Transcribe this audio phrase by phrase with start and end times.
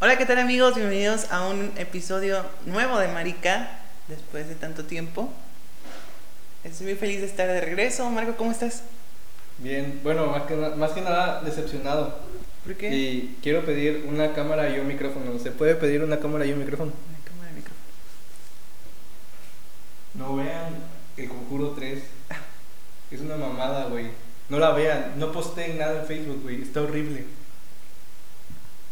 [0.00, 0.76] Hola, ¿qué tal amigos?
[0.76, 5.28] Bienvenidos a un episodio nuevo de Marica, después de tanto tiempo.
[6.62, 8.08] Estoy muy feliz de estar de regreso.
[8.08, 8.84] Marco, ¿cómo estás?
[9.58, 12.16] Bien, bueno, más que, más que nada decepcionado.
[12.64, 12.94] ¿Por qué?
[12.94, 15.36] Y quiero pedir una cámara y un micrófono.
[15.40, 16.92] ¿Se puede pedir una cámara y un micrófono?
[16.92, 17.82] La cámara de micrófono.
[20.14, 20.76] No vean
[21.16, 22.04] el Conjuro 3.
[23.10, 24.12] Es una mamada, güey.
[24.48, 25.14] No la vean.
[25.16, 26.62] No posteen nada en Facebook, güey.
[26.62, 27.24] Está horrible.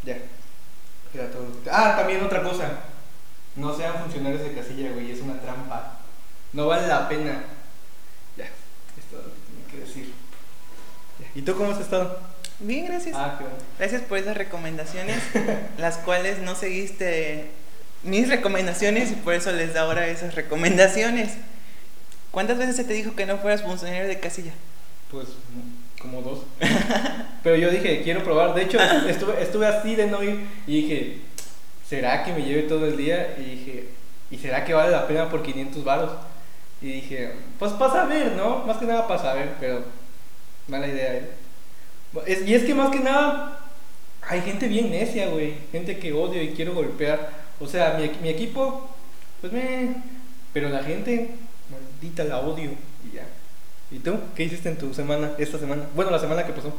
[0.02, 0.19] Ya.
[1.16, 1.47] Era todo.
[1.70, 2.80] Ah, también otra cosa.
[3.55, 5.11] No sean funcionarios de casilla, güey.
[5.11, 5.98] Es una trampa.
[6.52, 7.45] No vale la pena.
[8.37, 8.45] Ya.
[8.45, 10.12] Es todo lo que tenía que decir.
[11.19, 11.27] Ya.
[11.34, 12.21] ¿Y tú cómo has estado?
[12.60, 13.16] Bien, gracias.
[13.16, 13.59] Ah, qué bueno.
[13.79, 15.23] Gracias por esas recomendaciones,
[15.79, 17.51] las cuales no seguiste
[18.02, 21.33] mis recomendaciones y por eso les da ahora esas recomendaciones.
[22.30, 24.52] ¿Cuántas veces se te dijo que no fueras funcionario de casilla?
[25.10, 25.29] Pues
[26.06, 26.41] como dos.
[27.42, 28.55] Pero yo dije, quiero probar.
[28.55, 28.78] De hecho,
[29.09, 31.18] estuve, estuve así de no ir y dije,
[31.88, 33.37] ¿será que me lleve todo el día?
[33.38, 33.88] Y dije,
[34.30, 36.10] ¿y será que vale la pena por 500 varos?
[36.82, 38.65] Y dije, pues para saber, ¿no?
[38.66, 39.82] Más que nada para saber, pero
[40.68, 41.15] mala idea.
[41.16, 41.30] ¿eh?
[42.26, 43.60] Es- y es que más que nada,
[44.29, 45.54] hay gente bien necia, güey.
[45.73, 47.30] Gente que odio y quiero golpear.
[47.60, 48.88] O sea, mi, mi equipo,
[49.41, 49.96] pues me...
[50.52, 51.30] Pero la gente,
[51.70, 52.70] maldita, la odio.
[53.90, 53.98] Y ya.
[53.98, 54.18] ¿Y tú?
[54.34, 55.84] ¿Qué hiciste en tu semana, esta semana?
[55.95, 56.73] Bueno, la semana que pasó.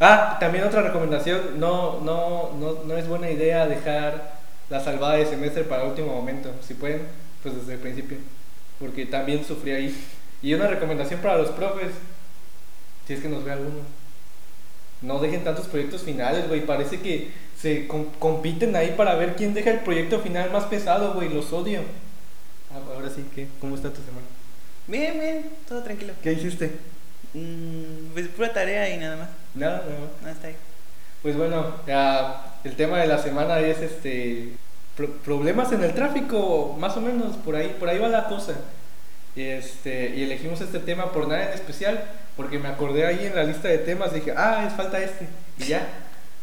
[0.00, 4.38] Ah, también otra recomendación, no, no, no, no es buena idea dejar
[4.68, 6.52] la salvada de semestre para último momento.
[6.66, 7.02] Si pueden,
[7.42, 8.18] pues desde el principio.
[8.78, 9.96] Porque también sufrí ahí.
[10.42, 11.92] Y una recomendación para los profes,
[13.06, 13.80] si es que nos ve alguno.
[15.00, 16.66] No dejen tantos proyectos finales, güey.
[16.66, 21.14] Parece que se com- compiten ahí para ver quién deja el proyecto final más pesado,
[21.14, 21.28] güey.
[21.28, 21.80] Los odio.
[22.72, 23.46] Ah, Ahora sí, ¿qué?
[23.60, 24.26] ¿Cómo está tu semana?
[24.86, 26.12] Bien, bien, todo tranquilo.
[26.22, 26.72] ¿Qué hiciste?
[27.32, 29.28] Mm, pues pura tarea y nada más.
[29.54, 30.32] Nada, nada más.
[30.34, 30.56] Está ahí.
[31.22, 34.50] Pues bueno, ya, el tema de la semana es este
[34.96, 38.52] pro- problemas en el tráfico, más o menos, por ahí, por ahí va la cosa.
[39.34, 42.04] Y, este, y elegimos este tema por nada en especial,
[42.36, 45.26] porque me acordé ahí en la lista de temas, dije, ah, es falta este,
[45.58, 45.88] y ya.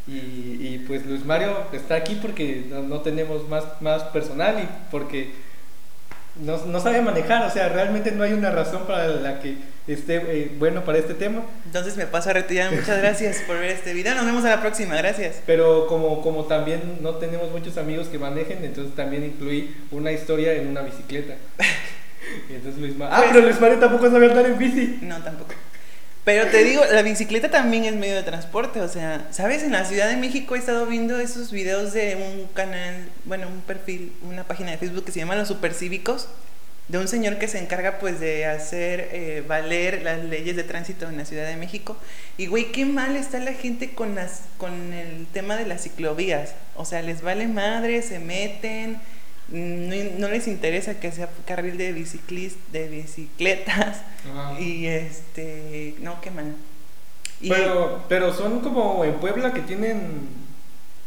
[0.07, 0.13] Y,
[0.59, 5.31] y pues Luis Mario está aquí porque no, no tenemos más, más personal y porque
[6.35, 10.15] no, no sabe manejar, o sea, realmente no hay una razón para la que esté
[10.27, 11.41] eh, bueno para este tema.
[11.65, 12.71] Entonces me paso a retirar.
[12.71, 14.15] Muchas gracias por ver este video.
[14.15, 14.95] Nos vemos a la próxima.
[14.95, 15.41] Gracias.
[15.45, 20.53] Pero como, como también no tenemos muchos amigos que manejen, entonces también incluí una historia
[20.53, 21.35] en una bicicleta.
[22.49, 23.13] Y entonces Luis Mario...
[23.15, 24.99] Ah, Pues- pero Luis Mario tampoco sabe andar en bici.
[25.01, 25.53] No, tampoco.
[26.23, 29.63] Pero te digo, la bicicleta también es medio de transporte, o sea, ¿sabes?
[29.63, 33.61] En la Ciudad de México he estado viendo esos videos de un canal, bueno, un
[33.61, 36.27] perfil, una página de Facebook que se llama Los Supercívicos,
[36.89, 41.07] de un señor que se encarga pues de hacer eh, valer las leyes de tránsito
[41.07, 41.97] en la Ciudad de México.
[42.37, 46.53] Y güey, qué mal está la gente con las con el tema de las ciclovías.
[46.75, 48.99] O sea, les vale madre, se meten,
[49.51, 54.01] no, no les interesa que sea carril de biciclis, de bicicletas.
[54.59, 56.17] Y este, no.
[57.41, 60.29] Y Pero, pero son como en Puebla que tienen...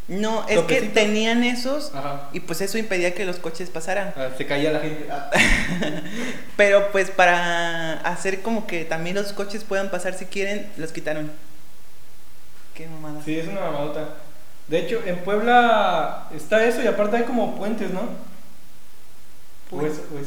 [0.08, 2.28] no, es que tenían esos Ajá.
[2.32, 4.12] y pues eso impedía que los coches pasaran.
[4.16, 5.06] Ah, se caía la gente.
[5.10, 5.30] Ah.
[6.56, 11.30] Pero pues para hacer como que también los coches puedan pasar si quieren, los quitaron.
[12.74, 13.22] Qué mamada.
[13.24, 14.16] Sí, es una mamadota.
[14.66, 18.33] De hecho, en Puebla está eso y aparte hay como puentes, ¿no?
[19.80, 20.26] Pues- Pues,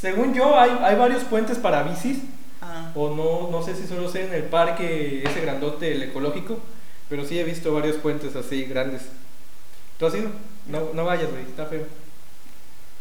[0.00, 2.18] según yo, hay, hay varios puentes para bicis.
[2.62, 6.58] Ah, O no, no sé si solo sea en el parque, ese grandote, el ecológico,
[7.08, 9.02] pero sí he visto varios puentes así grandes.
[9.98, 10.28] ¿Tú has ido?
[10.66, 11.84] No, no vayas, güey, está feo.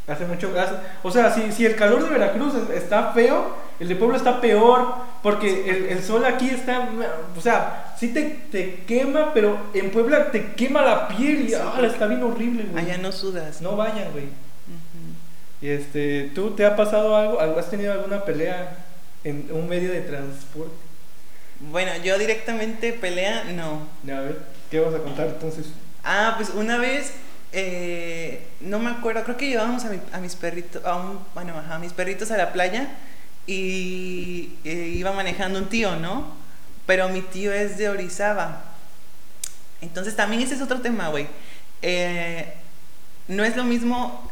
[0.07, 3.87] Hace mucho hace- O sea, si, si el calor de Veracruz es- está feo, el
[3.87, 4.87] de Puebla está peor,
[5.21, 6.89] porque el, el sol aquí está.
[7.37, 11.55] O sea, sí te, te quema, pero en Puebla te quema la piel y Sí.
[11.55, 12.83] ah, está bien horrible, güey.
[12.83, 13.61] allá no sudas.
[13.61, 14.25] No vayan, güey.
[15.61, 17.39] Y este, ¿tú te ha pasado algo?
[17.59, 18.77] ¿Has tenido alguna pelea
[19.23, 20.73] en un medio de transporte?
[21.59, 23.87] Bueno, yo directamente pelea, no.
[24.13, 24.39] A ver,
[24.71, 25.65] ¿qué vas a contar entonces?
[26.05, 27.11] Ah, pues una vez,
[27.51, 31.57] eh, no me acuerdo, creo que llevábamos a, mi- a mis perritos, a un, bueno,
[31.57, 32.87] ajá, a mis perritos a la playa
[33.45, 36.33] y eh, iba manejando un tío, ¿no?
[36.85, 38.63] Pero mi tío es de Orizaba.
[39.81, 41.27] Entonces también ese es otro tema, güey.
[41.81, 42.53] Eh,
[43.27, 44.29] no es lo mismo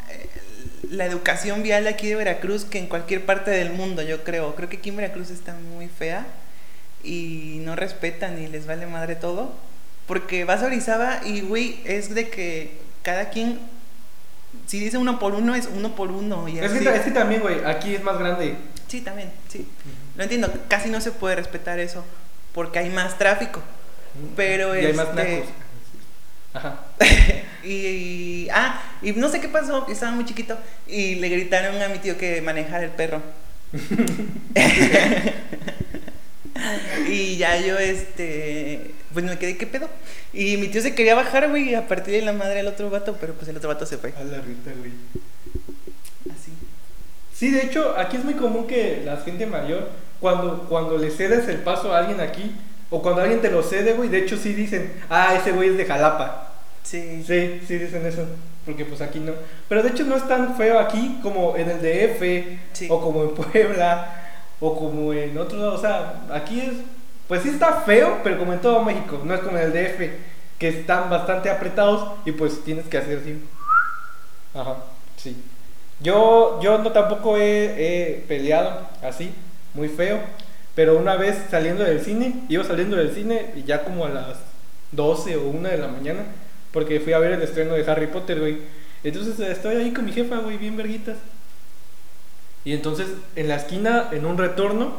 [0.89, 4.55] la educación vial aquí de Veracruz que en cualquier parte del mundo, yo creo.
[4.55, 6.25] Creo que aquí en Veracruz está muy fea
[7.03, 9.53] y no respetan y les vale madre todo.
[10.07, 13.59] Porque vas a Orizaba y, güey, es de que cada quien,
[14.65, 16.47] si dice uno por uno, es uno por uno.
[16.47, 16.79] Y Es así.
[16.79, 18.55] que, es que también, güey, aquí es más grande.
[18.87, 19.67] Sí, también, sí.
[20.15, 22.05] Lo entiendo, casi no se puede respetar eso
[22.53, 23.61] porque hay más tráfico.
[24.35, 25.49] Pero y hay más este, nacos.
[26.57, 26.79] Ajá.
[27.63, 30.57] y, ah, y no sé qué pasó, estaba muy chiquito
[30.87, 33.21] y le gritaron a mi tío que manejara el perro.
[37.09, 39.87] y ya yo, este, pues me quedé, ¿qué pedo?
[40.33, 43.17] Y mi tío se quería bajar, güey, a partir de la madre del otro vato,
[43.19, 44.13] pero pues el otro vato se fue.
[44.17, 44.91] A la rita, güey.
[46.33, 46.51] Así.
[47.33, 49.89] Sí, de hecho, aquí es muy común que la gente mayor,
[50.19, 52.55] cuando, cuando le cedes el paso a alguien aquí,
[52.89, 55.77] o cuando alguien te lo cede, güey, de hecho sí dicen, ah, ese güey es
[55.77, 56.46] de Jalapa.
[56.87, 57.21] Sí.
[57.27, 58.25] Sí, sí dicen eso,
[58.65, 59.33] porque pues aquí no.
[59.67, 62.87] Pero de hecho no es tan feo aquí como en el DF, Sí.
[62.89, 64.23] o como en Puebla,
[64.61, 65.73] o como en otro lado.
[65.75, 66.73] O sea, aquí es,
[67.27, 70.11] pues sí está feo, pero como en todo México, no es como en el DF,
[70.57, 73.37] que están bastante apretados y pues tienes que hacer así.
[74.53, 74.77] Ajá,
[75.17, 75.35] sí.
[75.99, 79.33] Yo, yo no tampoco he, he peleado así,
[79.73, 80.19] muy feo.
[80.73, 84.37] Pero una vez saliendo del cine, iba saliendo del cine y ya como a las
[84.93, 86.19] 12 o 1 de la mañana,
[86.77, 88.59] porque fui a ver el estreno de Harry Potter, güey.
[89.03, 91.17] Entonces estoy ahí con mi jefa, güey, bien verguitas.
[92.63, 94.93] Y entonces en la esquina, en un retorno,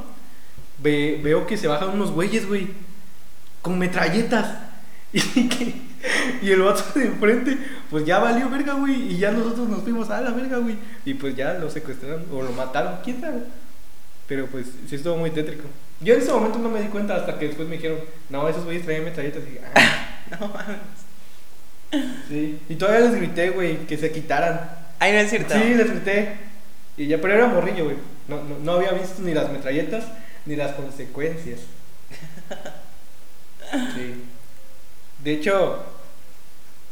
[0.78, 2.66] ve- veo que se bajan unos güeyes, güey,
[3.62, 4.58] con metralletas.
[6.42, 7.56] Y el vato de enfrente,
[7.90, 9.12] pues ya valió verga, güey.
[9.12, 10.76] Y ya nosotros nos fuimos a la verga, güey.
[11.04, 13.42] Y pues ya lo secuestraron o lo mataron, quién sabe.
[14.26, 15.64] Pero pues sí estuvo muy tétrico.
[16.00, 17.98] Yo en ese momento no me di cuenta hasta que después me dijeron,
[18.30, 19.42] no, esos güeyes traían metralletas.
[19.44, 20.06] Y dije, ah,
[20.40, 21.07] No mames.
[22.28, 22.60] Sí.
[22.68, 24.60] Y todavía les grité, güey, que se quitaran.
[24.98, 25.54] Ay, no es cierto.
[25.54, 26.32] Sí, les grité.
[26.96, 27.96] Y ya, pero era morrillo, güey.
[28.26, 30.04] No, no, no había visto ni las metralletas
[30.46, 31.60] ni las consecuencias.
[33.94, 34.24] Sí.
[35.22, 35.82] De hecho,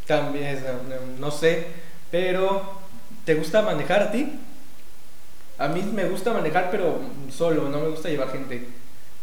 [0.06, 1.66] también, no, no- no sé,
[2.10, 2.80] pero
[3.24, 4.30] ¿te gusta manejar a ti?
[5.58, 7.00] A mí me gusta manejar, pero
[7.30, 8.68] solo, no me gusta llevar gente.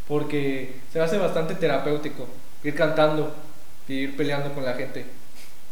[0.07, 2.27] Porque se me hace bastante terapéutico
[2.63, 3.35] ir cantando
[3.87, 5.05] y ir peleando con la gente.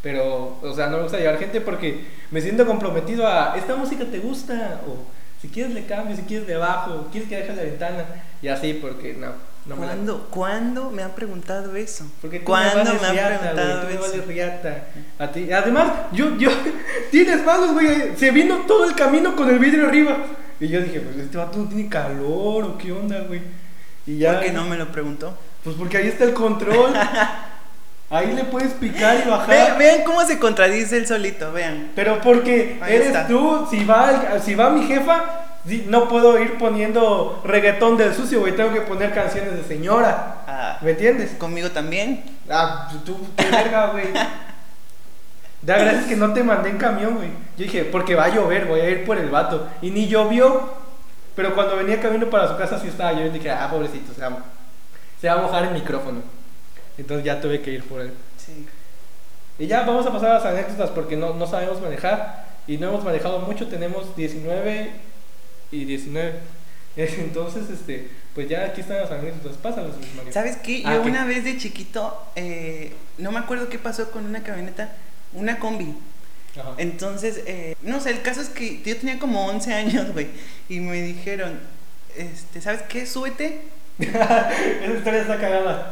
[0.01, 4.03] Pero, o sea, no me gusta llevar gente porque me siento comprometido a esta música
[4.05, 4.97] te gusta, o
[5.41, 8.05] si quieres le cambio, si quieres de abajo, quieres que deje la ventana,
[8.41, 9.27] y así, porque no,
[9.67, 12.05] no me la- ¿Cuándo, ¿Cuándo me han preguntado eso?
[12.19, 14.01] porque tú ¿Cuándo vales me han riata, preguntado tú me eso?
[14.01, 14.83] vales riata.
[15.19, 15.51] A ti.
[15.53, 16.49] Además, yo, yo,
[17.11, 18.17] tienes manos, güey.
[18.17, 20.17] Se vino todo el camino con el vidrio arriba.
[20.59, 23.41] Y yo dije, pues este vato no tiene calor o qué onda, güey.
[24.07, 24.33] Y ya.
[24.33, 25.37] ¿Por qué no me lo preguntó?
[25.63, 26.91] Pues porque ahí está el control.
[28.11, 29.77] ahí le puedes picar y bajar.
[29.77, 31.91] vean cómo se contradice el solito, vean.
[31.95, 33.27] Pero porque Ahí eres está.
[33.27, 35.23] tú, si va, si va mi jefa,
[35.87, 38.55] no puedo ir poniendo reggaetón del sucio, güey.
[38.55, 40.43] Tengo que poner canciones de señora.
[40.47, 41.31] Ah, ¿Me entiendes?
[41.37, 42.23] conmigo también.
[42.49, 44.07] Ah, tú, qué verga, güey.
[45.61, 47.29] Da gracias que no te mandé en camión, güey.
[47.55, 49.67] Yo dije, porque va a llover, voy a ir por el vato.
[49.81, 50.73] Y ni llovió.
[51.35, 53.35] Pero cuando venía camino para su casa sí estaba lloviendo.
[53.37, 54.37] Dije, ah, pobrecito, se va,
[55.21, 56.21] se va a mojar el micrófono.
[57.01, 58.11] Entonces ya tuve que ir por él.
[58.37, 58.65] Sí.
[59.57, 62.45] Y ya vamos a pasar a las anécdotas porque no, no sabemos manejar.
[62.67, 64.91] Y no hemos manejado mucho, tenemos 19
[65.71, 66.33] y 19.
[66.95, 69.57] Entonces, este, pues ya aquí están las anécdotas.
[69.57, 70.31] Pásalas, Luis Mario.
[70.31, 70.83] ¿Sabes qué?
[70.83, 71.09] Yo Ah, ¿qué?
[71.09, 74.93] una vez de chiquito, eh, no me acuerdo qué pasó con una camioneta,
[75.33, 75.95] una combi.
[76.59, 76.75] Ajá.
[76.77, 80.27] Entonces, eh, no sé, el caso es que yo tenía como 11 años, güey,
[80.69, 81.59] y me dijeron,
[82.15, 83.07] este, ¿sabes qué?
[83.07, 83.61] Súbete.
[83.99, 85.91] Esa historia está cagada.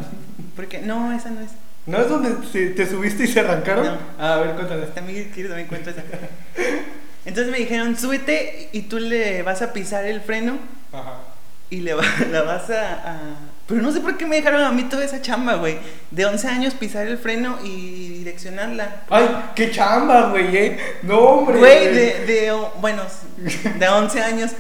[0.60, 1.52] Porque, no, esa no es.
[1.86, 3.86] ¿No es donde se- te subiste y se arrancaron?
[3.86, 3.98] No.
[4.20, 4.88] Ah, a ver, cuéntale.
[4.88, 6.04] También quiero también cuento esa.
[7.26, 10.58] Entonces me dijeron, súbete y tú le vas a pisar el freno
[10.92, 11.14] Ajá.
[11.70, 13.20] y le va- la vas a, a-
[13.68, 15.78] Pero no sé por qué me dejaron a mí toda esa chamba, güey.
[16.12, 19.04] De 11 años pisar el freno y direccionarla.
[19.10, 20.80] Ay, qué chamba, güey, eh.
[21.04, 21.58] No, hombre.
[21.60, 23.04] Güey, de, de, bueno,
[23.78, 24.52] de 11 años.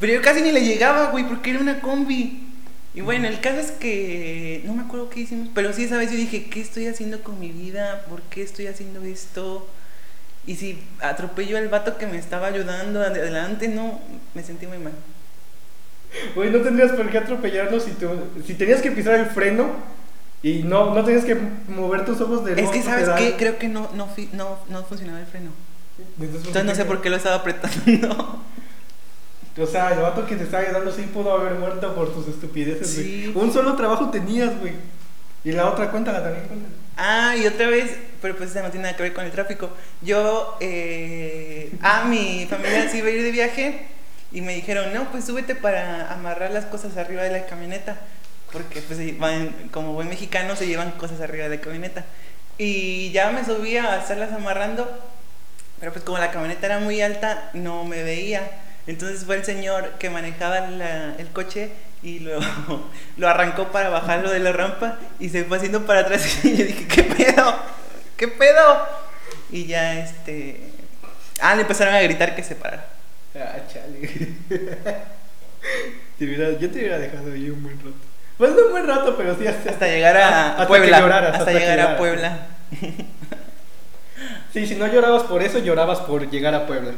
[0.00, 2.48] Pero yo casi ni le llegaba, güey, porque era una combi.
[2.94, 6.10] Y bueno, el caso es que no me acuerdo qué hicimos, pero sí esa vez
[6.10, 8.04] yo dije, ¿qué estoy haciendo con mi vida?
[8.08, 9.66] ¿Por qué estoy haciendo esto?
[10.46, 14.00] Y si atropello al vato que me estaba ayudando ade- adelante, no,
[14.34, 14.92] me sentí muy mal.
[16.34, 17.92] Güey, no tendrías por qué atropellarlo si,
[18.46, 19.70] si tenías que pisar el freno
[20.42, 21.36] y no, no tenías que
[21.68, 23.36] mover tus ojos de Es que, ¿sabes qué?
[23.38, 25.50] Creo que no, no, no, no funcionaba el freno.
[26.18, 28.42] Entonces, Entonces no sé por qué lo estaba apretando.
[29.60, 32.94] O sea, el vato que te estaba ayudando sí pudo haber muerto por tus estupideces,
[32.94, 33.06] güey.
[33.06, 33.32] Sí.
[33.34, 34.72] Un solo trabajo tenías, güey.
[35.44, 36.74] Y la otra, cuéntala también, cuéntala.
[36.96, 37.90] Ah, y otra vez,
[38.20, 39.70] pero pues esa no tiene nada que ver con el tráfico.
[40.00, 43.86] Yo, eh, ah, mi familia se iba a ir de viaje
[44.30, 47.98] y me dijeron, no, pues súbete para amarrar las cosas arriba de la camioneta.
[48.52, 52.04] Porque pues van- como buen mexicano se llevan cosas arriba de la camioneta.
[52.58, 54.88] Y ya me subí a estarlas amarrando,
[55.80, 58.42] pero pues como la camioneta era muy alta, no me veía.
[58.86, 61.70] Entonces fue el señor que manejaba la- el coche
[62.02, 62.38] y lo,
[63.16, 66.40] lo arrancó para bajarlo de la rampa y se fue haciendo para atrás.
[66.44, 67.54] Y yo dije, ¿qué pedo?
[68.16, 68.86] ¿qué pedo?
[69.50, 70.70] Y ya este...
[71.40, 72.86] Ah, le empezaron a gritar que se parara.
[73.34, 74.08] Ah, chale.
[76.18, 77.94] Te hubiera- yo te hubiera dejado ahí un buen rato.
[78.38, 81.00] Pues no un buen rato, pero sí hasta, Hasta llegar a hasta Puebla.
[81.00, 81.96] lloraras, hasta, llegar a.
[81.96, 82.46] Puebla.
[84.52, 86.92] Sí, si no llorabas por eso, llorabas por llegar a Puebla.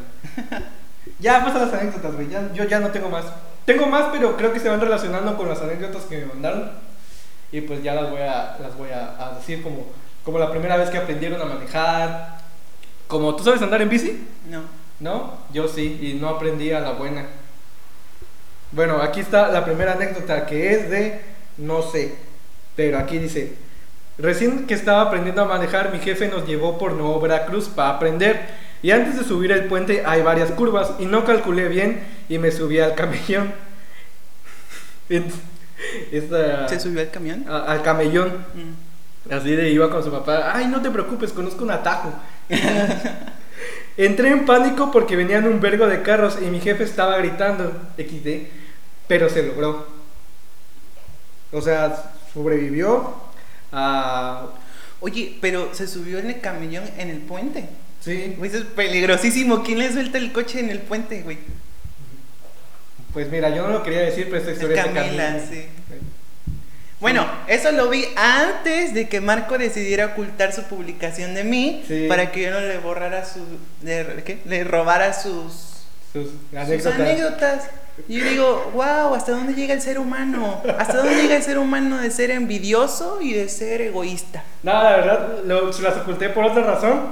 [1.18, 2.28] Ya, pasa las anécdotas, güey.
[2.28, 3.24] Ya, yo ya no tengo más.
[3.64, 6.70] Tengo más, pero creo que se van relacionando con las anécdotas que me mandaron.
[7.52, 9.86] Y pues ya las voy a, las voy a, a decir como,
[10.24, 12.38] como la primera vez que aprendieron a manejar.
[13.06, 14.26] Como, ¿tú sabes andar en bici?
[14.48, 14.62] No.
[15.00, 15.38] ¿No?
[15.52, 17.26] Yo sí, y no aprendí a la buena.
[18.72, 22.14] Bueno, aquí está la primera anécdota que es de no sé,
[22.74, 23.54] pero aquí dice,
[24.18, 28.48] recién que estaba aprendiendo a manejar, mi jefe nos llevó por Nuevo Veracruz para aprender
[28.84, 32.50] y antes de subir el puente hay varias curvas y no calculé bien y me
[32.52, 33.50] subí al camellón.
[36.12, 37.46] Esta- ¿Se subió al camión?
[37.48, 38.28] a- al camellón.
[38.54, 39.32] Mm.
[39.32, 42.12] Así de iba con su papá, ay, no te preocupes, conozco un atajo.
[43.96, 48.48] Entré en pánico porque venían un vergo de carros y mi jefe estaba gritando XD,
[49.08, 49.86] pero se logró.
[51.52, 53.14] O sea, sobrevivió
[53.72, 54.48] a...
[55.00, 57.68] Oye, pero se subió en el camión en el puente.
[58.04, 59.62] Sí, Güey, eso es peligrosísimo.
[59.62, 61.38] ¿Quién le suelta el coche en el puente, güey?
[63.12, 65.64] pues mira, yo no lo quería decir, pero esta historia es de Camila, sí.
[67.00, 72.06] Bueno, eso lo vi antes de que Marco decidiera ocultar su publicación de mí Sí.
[72.08, 73.40] para que yo no le borrara su.
[73.82, 74.38] Le, ¿qué?
[74.46, 75.52] Le robara sus,
[76.12, 76.94] Sus sus anécdotas.
[77.00, 77.64] anécdotas.
[78.08, 80.60] Y yo digo, wow, ¿hasta dónde llega el ser humano?
[80.78, 84.42] ¿Hasta dónde llega el ser humano de ser envidioso y de ser egoísta?
[84.64, 87.02] No, la verdad, lo- se las oculté por otra razón,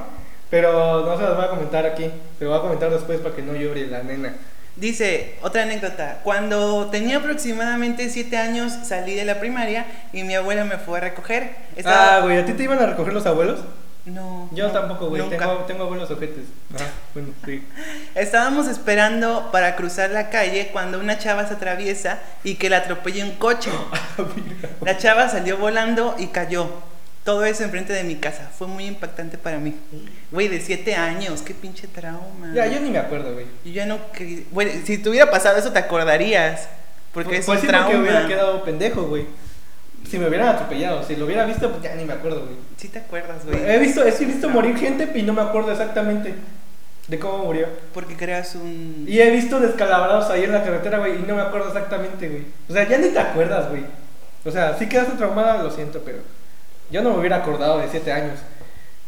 [0.52, 2.10] pero no se las voy a comentar aquí.
[2.38, 4.34] Se lo voy a comentar después para que no llore la nena.
[4.76, 10.64] Dice, otra anécdota, cuando tenía aproximadamente 7 años salí de la primaria y mi abuela
[10.64, 11.54] me fue a recoger.
[11.74, 13.60] Estaba- Ah, güey, ¿a ti te iban a recoger los abuelos?
[14.04, 14.50] No.
[14.52, 15.22] Yo no, tampoco, güey.
[15.30, 16.44] Tengo, tengo abuelos ojetes.
[16.74, 17.66] Ajá, bueno, sí.
[18.14, 23.24] Estábamos esperando para cruzar la calle cuando una chava se atraviesa y que la atropella
[23.24, 23.70] un coche.
[24.82, 26.68] La chava salió volando y cayó.
[27.24, 28.50] Todo eso enfrente de mi casa.
[28.58, 29.74] Fue muy impactante para mí.
[30.32, 32.52] Güey, de 7 años, qué pinche trauma.
[32.52, 33.46] Ya, yo ni me acuerdo, güey.
[33.64, 33.98] Yo ya no
[34.50, 36.68] Bueno, si te hubiera pasado eso te acordarías.
[37.14, 37.86] Porque Pues- es pues un sí, trauma.
[37.86, 39.26] porque hubiera quedado pendejo, güey.
[40.10, 42.56] Si me hubieran atropellado, si lo hubiera visto, pues ya ni me acuerdo, güey.
[42.76, 43.62] Sí te acuerdas, güey.
[43.70, 46.34] He visto, he visto morir gente y no me acuerdo exactamente
[47.06, 47.68] de cómo murió.
[47.94, 49.04] Porque creas un...
[49.06, 52.42] Y he visto descalabrados ahí en la carretera, güey, y no me acuerdo exactamente, güey.
[52.68, 53.84] O sea, ya ni te acuerdas, güey.
[54.44, 56.18] O sea, sí quedaste traumada, lo siento, pero
[56.92, 58.38] yo no me hubiera acordado de 7 años.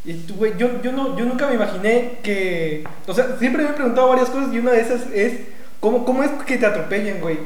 [0.04, 2.84] Y tú, güey, yo, yo, no, yo nunca me imaginé que...
[3.06, 5.32] O sea, siempre me he preguntado varias cosas y una de esas es,
[5.80, 7.38] ¿cómo, cómo es que te atropellen, güey?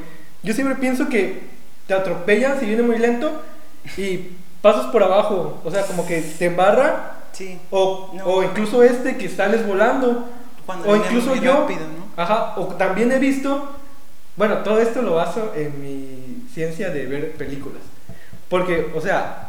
[0.43, 1.41] Yo siempre pienso que
[1.87, 3.41] te atropellan si viene muy lento
[3.97, 4.31] y
[4.61, 5.61] pasas por abajo.
[5.63, 7.59] O sea, como que te embarra Sí.
[7.69, 8.25] o, No.
[8.25, 10.27] o incluso este que sales volando.
[10.65, 11.53] Cuando o incluso muy yo.
[11.53, 12.21] rápido, ¿no?
[12.21, 12.55] Ajá.
[12.57, 13.69] O también he visto.
[14.35, 17.81] Bueno, todo esto lo baso en mi ciencia de ver películas.
[18.49, 19.48] Porque, o sea,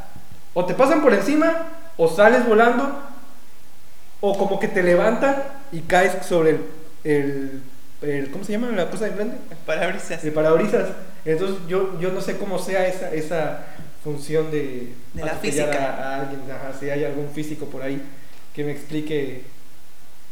[0.55, 1.67] o te pasan por encima,
[1.97, 2.99] o sales volando,
[4.21, 5.43] o como que te levantan
[5.73, 6.61] y caes sobre el.
[7.05, 7.63] el,
[8.03, 9.37] el- ¿Cómo se llama la cosa de enfrente?
[9.67, 10.25] Parabrisas.
[10.25, 10.89] El parabrisas.
[11.25, 13.65] Entonces, yo, yo no sé cómo sea esa, esa
[14.03, 15.95] función de, De la atropellar física.
[15.97, 16.41] A, a alguien.
[16.51, 18.03] Ajá, si hay algún físico por ahí
[18.55, 19.45] que me explique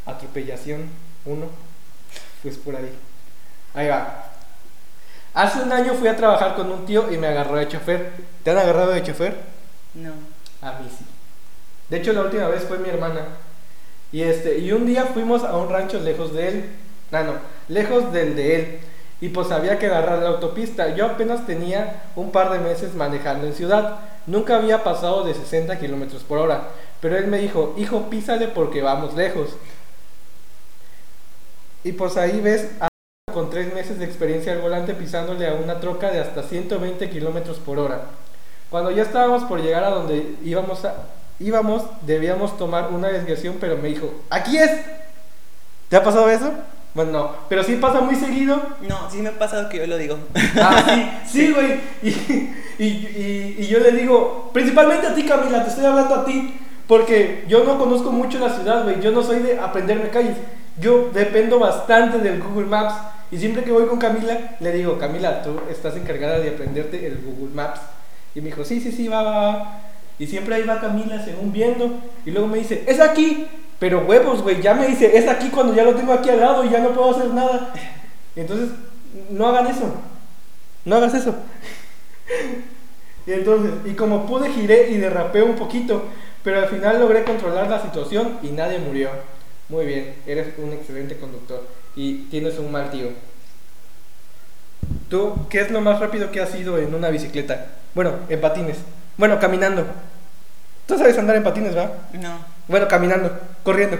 [0.05, 0.81] atropellación
[1.25, 1.45] 1,
[2.43, 2.89] pues por ahí.
[3.73, 4.25] Ahí va.
[5.33, 8.11] Hace un año fui a trabajar con un tío y me agarró de chofer.
[8.43, 9.35] ¿Te han agarrado de chofer?
[9.93, 10.11] No.
[10.61, 11.05] A mí sí.
[11.89, 13.21] De hecho, la última vez fue mi hermana.
[14.11, 16.65] Y este, y un día fuimos a un rancho lejos de él.
[17.11, 17.33] No, no,
[17.67, 18.79] lejos del de él.
[19.21, 20.95] Y pues había que agarrar la autopista.
[20.95, 23.99] Yo apenas tenía un par de meses manejando en ciudad.
[24.27, 26.69] Nunca había pasado de 60 kilómetros por hora.
[27.01, 29.49] Pero él me dijo, hijo, písale porque vamos lejos.
[31.83, 32.89] Y pues ahí ves a
[33.33, 37.57] con tres meses de experiencia al volante pisándole a una troca de hasta 120 kilómetros
[37.57, 38.05] por hora.
[38.69, 40.93] Cuando ya estábamos por llegar a donde íbamos, a,
[41.39, 44.71] íbamos, debíamos tomar una desviación, pero me dijo, aquí es.
[45.89, 46.51] ¿Te ha pasado eso?
[46.93, 48.61] Bueno, no, pero sí pasa muy seguido.
[48.87, 50.17] No, sí me ha pasado que yo lo digo.
[50.61, 51.09] Ah, sí,
[51.47, 51.79] sí, güey.
[52.03, 52.09] Y,
[52.83, 56.55] y, y- y yo le digo, principalmente a ti, Camila, te estoy hablando a ti,
[56.87, 59.01] porque yo no conozco mucho la ciudad, güey.
[59.01, 60.37] Yo no soy de aprenderme calles.
[60.79, 62.93] Yo dependo bastante del Google Maps.
[63.31, 67.19] Y siempre que voy con Camila, le digo, Camila, tú estás encargada de aprenderte el
[67.23, 67.79] Google Maps.
[68.35, 69.81] Y me dijo, sí, sí, sí, va, va, va.
[70.19, 71.99] Y siempre ahí va Camila, según viendo.
[72.25, 73.47] Y luego me dice, es aquí.
[73.79, 76.65] Pero huevos, güey, ya me dice, es aquí cuando ya lo tengo aquí al lado
[76.65, 77.73] y ya no puedo hacer nada.
[78.35, 78.69] Entonces,
[79.29, 79.93] no hagan eso.
[80.85, 81.35] No hagas eso.
[83.27, 86.03] Y entonces, y como pude, giré y derrapé un poquito.
[86.43, 89.09] pero al final logré controlar la situación y nadie murió.
[89.67, 91.63] Muy bien, eres un excelente conductor
[91.95, 93.09] y tienes un mal tío.
[95.09, 97.67] ¿Tú qué es lo más rápido que has ido en una bicicleta?
[97.93, 98.77] Bueno, en patines.
[99.17, 99.85] Bueno, caminando.
[100.85, 101.91] ¿Tú sabes andar en patines, va?
[102.13, 102.39] No.
[102.67, 103.97] Bueno, caminando, corriendo.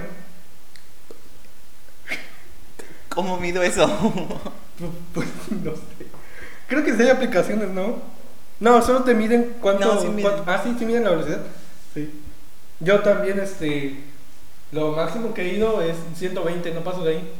[3.10, 3.88] ¿Cómo mido eso?
[5.13, 5.27] Pues
[5.62, 5.81] no sé.
[6.69, 7.98] Creo que sí hay aplicaciones, ¿no?
[8.62, 9.93] No, solo te miden cuánto.
[9.93, 10.31] No, sí miden.
[10.31, 11.39] cuánto- ah, sí, sí miden la velocidad.
[11.93, 12.10] Sí.
[12.79, 13.98] Yo también, este.
[14.72, 17.34] Lo máximo que he ido es 120, no paso de ahí.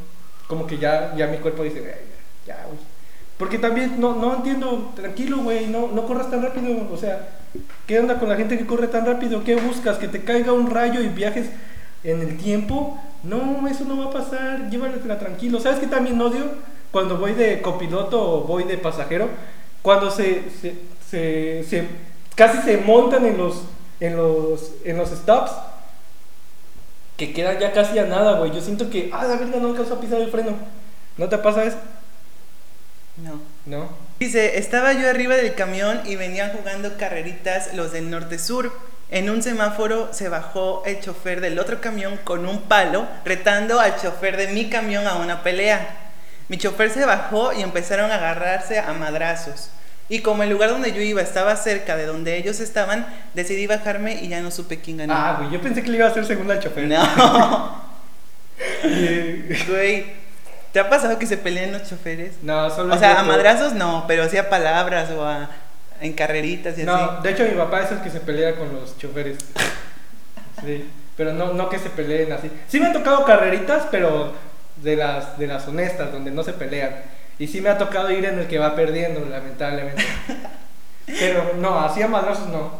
[0.48, 2.02] Como que ya, ya mi cuerpo dice, "Ay,
[2.46, 2.66] ya, ya.
[3.40, 6.90] Porque también no, no entiendo, tranquilo, güey, no, no corras tan rápido.
[6.92, 7.30] O sea,
[7.88, 9.46] ¿qué onda con la gente que corre tan rápido?
[9.46, 9.98] ¿Qué buscas?
[9.98, 11.48] ¿Que te caiga un rayo y viajes
[12.04, 13.00] en el tiempo?
[13.24, 15.62] No, eso no va a pasar, llévatela tranquilo.
[15.62, 16.48] ¿Sabes qué también odio?
[16.92, 19.30] Cuando voy de copiloto o voy de pasajero,
[19.82, 21.88] cuando se, se, se,
[22.36, 23.62] casi se montan en los,
[24.02, 25.54] en los, en los stops,
[27.16, 28.52] que quedan ya casi a nada, güey.
[28.52, 30.58] Yo siento que, ah, la verga, no alcanzo a pisar el freno.
[31.18, 31.78] ¿No te pasa eso?
[33.24, 33.42] No.
[33.66, 33.90] No.
[34.20, 38.72] Dice, estaba yo arriba del camión y venían jugando carreritas los del norte-sur.
[39.12, 44.00] En un semáforo se bajó el chofer del otro camión con un palo, retando al
[44.00, 46.12] chofer de mi camión a una pelea.
[46.48, 49.70] Mi chofer se bajó y empezaron a agarrarse a madrazos.
[50.10, 54.16] Y como el lugar donde yo iba estaba cerca de donde ellos estaban, decidí bajarme
[54.22, 55.14] y ya no supe quién ganó.
[55.16, 56.88] Ah, güey, yo pensé que le iba a hacer segunda al chofer.
[56.88, 57.84] no,
[59.68, 60.19] güey.
[60.72, 62.36] ¿Te ha pasado que se peleen los choferes?
[62.44, 65.50] No, solo O sea, yo, a madrazos no, pero sí a palabras o a,
[66.02, 67.24] en carreritas y No, así.
[67.24, 69.38] de hecho mi papá es el que se pelea con los choferes.
[70.64, 72.52] Sí, pero no, no que se peleen así.
[72.68, 74.34] Sí me han tocado carreritas, pero
[74.78, 76.96] de las, de las honestas, donde no se pelean.
[77.40, 80.04] Y sí me ha tocado ir en el que va perdiendo, lamentablemente.
[81.06, 82.72] Pero no, así a madrazos no.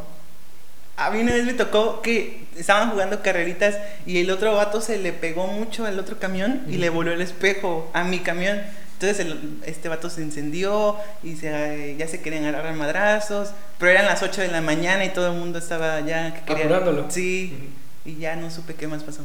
[1.00, 4.98] A mí una vez me tocó que estaban jugando carreritas y el otro vato se
[4.98, 6.80] le pegó mucho al otro camión y Ujú.
[6.82, 8.60] le voló el espejo a mi camión.
[8.94, 14.06] Entonces el- este vato se encendió y se, ya se querían agarrar madrazos, pero eran
[14.08, 16.66] las 8 de la mañana y todo el mundo estaba ya que quería...
[16.66, 17.06] Apurándolo.
[17.10, 17.70] Sí,
[18.04, 19.22] y ya no supe qué más pasó.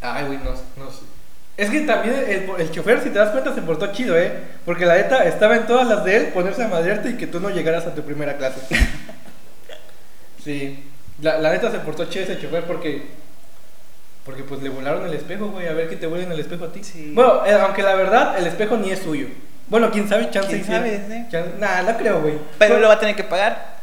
[0.00, 1.00] Ay, güey, no, no sé.
[1.56, 4.32] Es que también el, el chofer, si te das cuenta, se portó chido, ¿eh?
[4.64, 7.40] Porque la neta estaba en todas las de él ponerse a madrearte y que tú
[7.40, 8.60] no llegaras a tu primera clase.
[10.46, 10.82] sí,
[11.20, 13.02] la, la neta se portó chido ese chofer porque.
[14.24, 16.72] Porque pues le volaron el espejo, güey, a ver qué te vuelen el espejo a
[16.72, 16.82] ti.
[16.82, 17.12] Sí.
[17.14, 19.28] Bueno, eh, aunque la verdad, el espejo ni es suyo.
[19.68, 21.26] Bueno, quién sabe, chance ¿Quién sabe, eh?
[21.60, 22.34] Nah, no creo, güey.
[22.58, 23.76] Pero lo va a tener que pagar.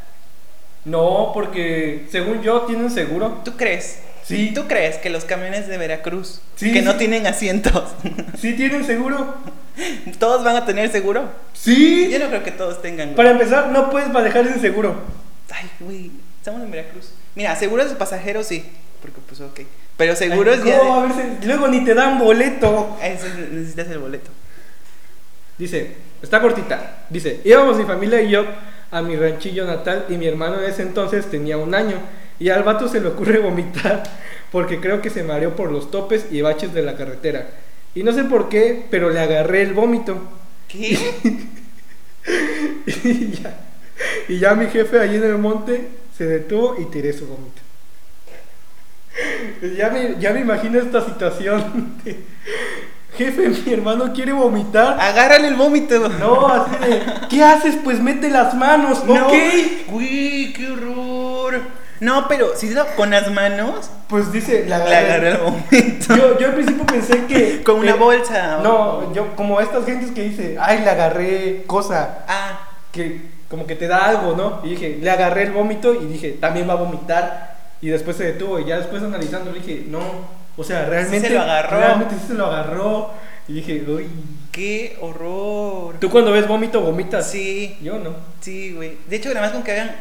[0.84, 3.42] No, porque según yo tienen seguro.
[3.46, 4.00] ¿Tú crees?
[4.24, 4.52] Sí.
[4.54, 7.94] ¿Tú crees que los camiones de Veracruz, Sí, que no tienen asientos,
[8.38, 9.36] Sí tienen seguro.
[10.20, 11.30] todos van a tener seguro?
[11.54, 12.10] Sí.
[12.12, 13.16] Yo no creo que todos tengan.
[13.16, 14.96] Para empezar, no puedes manejar sin seguro.
[15.52, 16.12] Ay, güey,
[16.44, 17.12] estamos en Veracruz.
[17.36, 18.66] Mira, seguros de pasajeros sí,
[19.02, 19.62] porque pues ok.
[19.96, 20.80] Pero seguros Ay, ya.
[20.80, 20.96] ¿cómo?
[21.00, 22.98] A ver, si- luego ni te dan boleto.
[23.02, 24.30] Ese necesitas el boleto.
[25.58, 27.06] Dice, está cortita.
[27.10, 28.44] Dice, íbamos mi familia y yo
[28.92, 31.96] a mi ranchillo natal y mi hermano en ese entonces tenía un año.
[32.40, 34.04] Y al vato se le ocurre vomitar
[34.52, 37.48] porque creo que se mareó por los topes y baches de la carretera.
[37.96, 40.22] Y no sé por qué, pero le agarré el vómito.
[40.68, 40.98] ¿Qué?
[42.86, 43.60] y, ya,
[44.28, 47.62] y ya mi jefe allí en el monte se detuvo y tiré su vómito.
[49.78, 52.00] Ya me, ya me imagino esta situación.
[52.04, 52.18] de,
[53.18, 55.00] jefe, mi hermano quiere vomitar.
[55.00, 56.10] Agárrale el vómito.
[56.10, 57.76] No, así de, ¿qué haces?
[57.84, 59.28] Pues mete las manos, No.
[59.28, 59.34] ¿ok?
[59.90, 61.62] Güey, qué horror.
[62.00, 66.16] No, pero si lo con las manos, Pues dice, la le agarré el vómito.
[66.16, 67.62] Yo, yo al principio pensé que.
[67.64, 68.58] Con una bolsa.
[68.60, 72.26] o- No, yo como estas gentes que dice, ay, le agarré cosa.
[72.28, 73.22] Ah, que
[73.54, 74.62] como que te da algo, ¿no?
[74.64, 77.56] Y dije, le agarré el vómito y dije, también va a vomitar.
[77.82, 80.02] Y después se detuvo y ya después analizando dije, no,
[80.58, 81.28] o sea, realmente...
[81.28, 81.78] se lo agarró.
[81.78, 83.12] Realmente sí se lo agarró.
[83.48, 84.08] Y dije, uy.
[84.52, 85.98] qué horror.
[86.00, 87.30] ¿Tú cuando ves vómito vomitas?
[87.30, 88.16] Sí, Yo no.
[88.42, 88.98] sí, güey.
[89.08, 89.96] De hecho, nada más con que hagan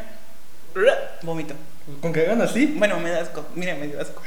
[1.21, 1.53] vómito.
[2.01, 2.73] Con que hagan así.
[2.75, 3.45] Bueno, me da asco.
[3.53, 4.19] Mira, me dio asco.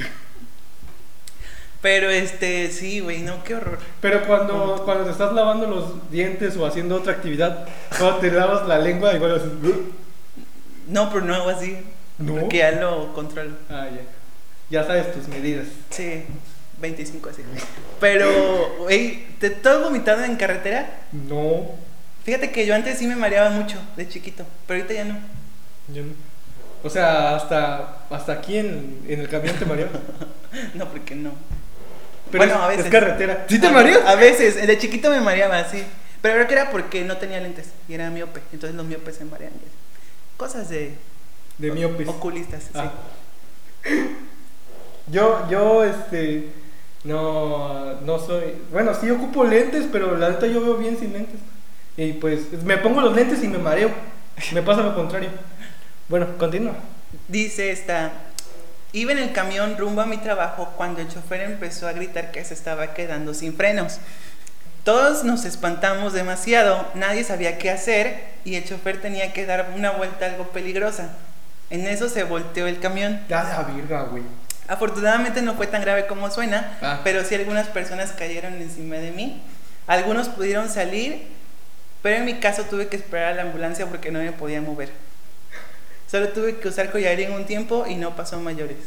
[1.81, 3.79] Pero este, sí, güey, no, qué horror.
[4.01, 8.67] Pero cuando, cuando te estás lavando los dientes o haciendo otra actividad, cuando te lavas
[8.67, 9.51] la lengua, igual haces...
[10.87, 11.77] No, pero no hago así.
[12.17, 12.35] ¿No?
[12.35, 13.51] Porque ya lo controlo.
[13.69, 14.01] Ah, ya.
[14.69, 15.67] Ya sabes tus medidas.
[15.91, 16.23] Sí,
[16.81, 17.43] 25 así.
[17.99, 20.89] Pero, güey, ¿te tú has vomitado en carretera?
[21.11, 21.75] No,
[22.27, 25.17] Fíjate que yo antes sí me mareaba mucho de chiquito, pero ahorita ya no.
[25.87, 26.11] yo no.
[26.83, 29.87] O sea, hasta, hasta aquí en, en el camión te mareó.
[30.73, 31.31] No, porque no.
[32.31, 32.85] Pero Bueno, es, a veces.
[32.85, 33.45] es carretera.
[33.49, 33.99] ¿Sí te mareas?
[34.05, 35.83] A veces, de chiquito me mareaba, sí.
[36.21, 38.41] Pero creo que era porque no tenía lentes y era miope.
[38.51, 39.51] Entonces los miopes se marean.
[40.35, 40.93] Cosas de
[41.57, 42.07] De miopes.
[42.07, 42.69] oculistas, sí.
[42.75, 42.91] Ah.
[45.09, 46.49] Yo, yo, este,
[47.05, 51.39] no, no soy, bueno, sí ocupo lentes, pero la neta yo veo bien sin lentes.
[51.95, 53.89] Y pues me pongo los lentes y me mareo.
[54.53, 55.29] Me pasa lo contrario.
[56.09, 56.75] Bueno, continúa.
[57.27, 58.11] Dice esta,
[58.97, 62.43] iba en el camión rumbo a mi trabajo cuando el chofer empezó a gritar que
[62.43, 63.99] se estaba quedando sin frenos.
[64.83, 69.91] Todos nos espantamos demasiado, nadie sabía qué hacer y el chofer tenía que dar una
[69.91, 71.09] vuelta algo peligrosa.
[71.69, 73.19] En eso se volteó el camión.
[73.27, 74.23] La virga, güey.
[74.69, 77.01] Afortunadamente no fue tan grave como suena, Ah.
[77.03, 79.41] pero sí algunas personas cayeron encima de mí.
[79.87, 81.27] Algunos pudieron salir,
[82.01, 84.89] pero en mi caso tuve que esperar a la ambulancia porque no me podía mover.
[86.09, 88.77] Solo tuve que usar collarín un tiempo y no pasó a mayores.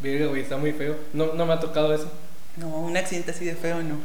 [0.00, 0.96] Virga, güey, está muy feo.
[1.12, 2.10] No, no me ha tocado eso.
[2.56, 3.96] No, un accidente así de feo no.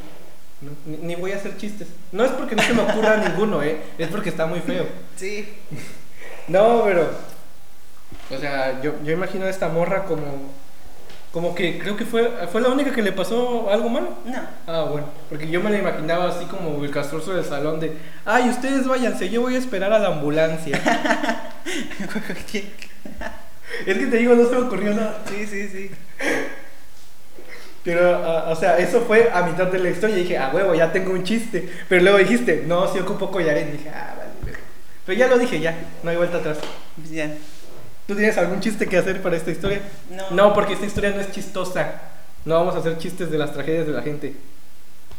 [0.60, 1.88] No, ni, ni voy a hacer chistes.
[2.12, 3.80] No es porque no se me ocurra ninguno, eh.
[3.98, 4.86] Es porque está muy feo.
[5.16, 5.48] Sí.
[6.48, 7.10] No, pero.
[8.30, 10.52] O sea, yo, yo imagino a esta morra como.
[11.32, 14.08] Como que creo que fue, fue la única que le pasó algo malo.
[14.24, 14.40] No.
[14.66, 18.48] Ah, bueno, porque yo me la imaginaba así como el castroso del salón de, ay,
[18.48, 20.80] ustedes váyanse, yo voy a esperar a la ambulancia.
[23.86, 25.22] es que te digo, no se me ocurrió nada.
[25.28, 25.90] sí, sí, sí.
[27.86, 30.74] Pero, ah, o sea, eso fue a mitad de la historia y dije, ah, huevo,
[30.74, 31.68] ya tengo un chiste.
[31.88, 33.70] Pero luego dijiste, no, si ocupo collarín.
[33.70, 34.58] Dije, ah, vale.
[35.06, 36.58] Pero ya lo dije, ya, no hay vuelta atrás.
[37.12, 37.30] Ya.
[38.06, 39.80] ¿Tú tienes algún chiste que hacer para esta historia?
[40.10, 40.30] No.
[40.30, 42.00] No, porque esta historia no es chistosa.
[42.44, 44.34] No vamos a hacer chistes de las tragedias de la gente.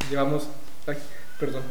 [0.10, 0.48] Llevamos.
[0.88, 0.98] Ay,
[1.40, 1.64] perdón.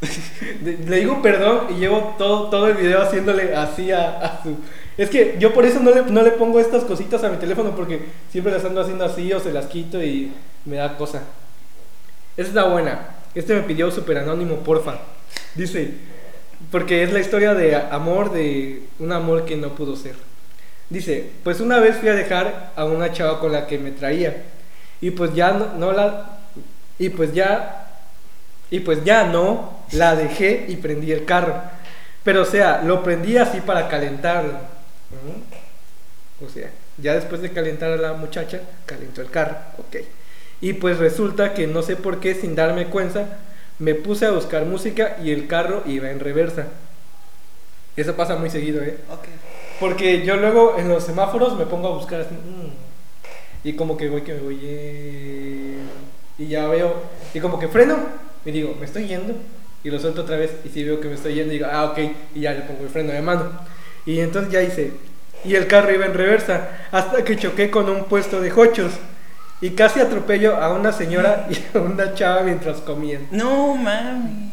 [0.62, 4.56] Le digo perdón y llevo todo, todo el video haciéndole así a, a su.
[4.96, 7.74] Es que yo por eso no le, no le pongo estas cositas a mi teléfono
[7.74, 10.32] porque siempre las ando haciendo así o se las quito y
[10.64, 11.22] me da cosa.
[12.36, 13.16] Esa es la buena.
[13.34, 14.98] Este me pidió super anónimo, porfa.
[15.54, 15.94] Dice,
[16.70, 20.14] porque es la historia de amor, de un amor que no pudo ser.
[20.90, 24.42] Dice, pues una vez fui a dejar a una chava con la que me traía.
[25.00, 26.38] Y pues ya no, la...
[26.98, 27.86] Y pues ya...
[28.70, 31.54] Y pues ya no, la dejé y prendí el carro.
[32.22, 34.52] Pero o sea, lo prendí así para calentarlo.
[36.44, 39.56] O sea, ya después de calentar a la muchacha, calentó el carro.
[39.78, 39.96] Ok.
[40.60, 43.38] Y pues resulta que no sé por qué, sin darme cuenta,
[43.78, 46.66] me puse a buscar música y el carro iba en reversa.
[47.96, 48.98] Eso pasa muy seguido, ¿eh?
[49.80, 52.34] Porque yo luego en los semáforos me pongo a buscar así.
[52.34, 54.58] mm, y como que voy que me voy.
[54.62, 55.76] eh,
[56.38, 56.94] y ya veo.
[57.34, 57.96] Y como que freno.
[58.44, 59.34] Y digo, me estoy yendo.
[59.82, 60.52] Y lo suelto otra vez.
[60.64, 61.98] Y si veo que me estoy yendo, digo, ah, ok.
[62.34, 63.50] Y ya le pongo el freno de mano.
[64.06, 64.92] Y entonces ya hice.
[65.44, 66.68] Y el carro iba en reversa.
[66.90, 68.92] Hasta que choqué con un puesto de hochos.
[69.62, 73.26] Y casi atropello a una señora y a una chava mientras comían.
[73.30, 74.50] No mami.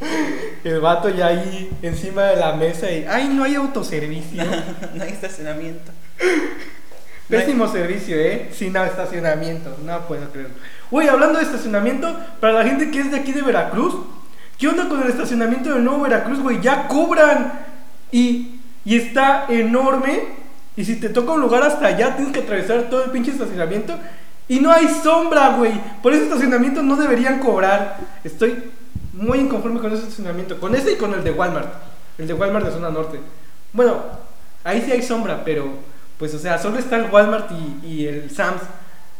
[0.64, 3.04] El vato ya ahí encima de la mesa y.
[3.08, 4.44] ¡Ay, no hay autoservicio!
[4.94, 5.92] no hay estacionamiento.
[7.28, 8.48] Pésimo servicio, ¿eh?
[8.52, 10.54] Sin estacionamiento, no puedo creerlo.
[10.90, 13.94] Güey, hablando de estacionamiento, para la gente que es de aquí de Veracruz,
[14.58, 16.62] ¿qué onda con el estacionamiento del nuevo Veracruz, güey?
[16.62, 17.52] Ya cobran
[18.10, 20.22] y, y está enorme.
[20.74, 23.94] Y si te toca un lugar hasta allá, tienes que atravesar todo el pinche estacionamiento.
[24.48, 25.72] Y no hay sombra, güey.
[26.02, 27.98] Por ese estacionamiento no deberían cobrar.
[28.24, 28.70] Estoy
[29.18, 30.58] muy inconforme con ese estacionamiento.
[30.58, 31.68] Con ese y con el de Walmart.
[32.16, 33.20] El de Walmart de zona norte.
[33.72, 33.96] Bueno,
[34.64, 35.68] ahí sí hay sombra, pero
[36.18, 38.62] pues o sea, solo está el Walmart y, y el Sam's.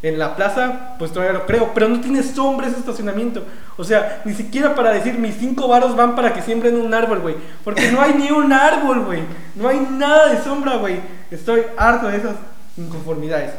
[0.01, 3.43] En la plaza, pues todavía lo creo, pero no tiene sombra ese estacionamiento.
[3.77, 7.19] O sea, ni siquiera para decir mis cinco varos van para que siembren un árbol,
[7.19, 7.35] güey.
[7.65, 9.23] Porque no hay ni un árbol, güey.
[9.57, 11.01] No hay nada de sombra, güey.
[11.33, 12.37] Estoy harto de esas
[12.77, 13.51] inconformidades.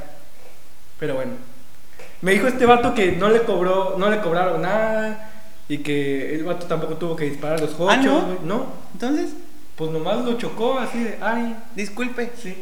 [0.97, 1.33] Pero bueno.
[2.21, 5.28] Me dijo este vato que no le cobró, no le cobraron nada.
[5.69, 8.65] Y que el vato tampoco tuvo que disparar los hochos, Ah, ¿no?
[8.93, 9.29] Entonces,
[9.75, 12.31] pues nomás lo chocó así de, ay, disculpe.
[12.35, 12.55] sí.